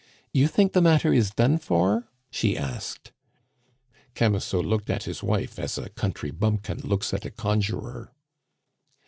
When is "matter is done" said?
0.81-1.59